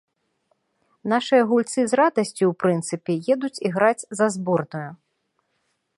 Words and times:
Нашыя 1.13 1.43
гульцы 1.51 1.79
з 1.91 1.99
радасцю, 2.01 2.43
у 2.51 2.55
прынцыпе, 2.63 3.13
едуць 3.35 3.55
іграць 3.69 4.07
за 4.21 4.33
зборную. 4.37 4.85